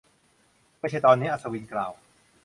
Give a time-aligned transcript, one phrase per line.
[0.79, 1.91] ไม่ใช่ตอนนี้ อัศวินกล่าว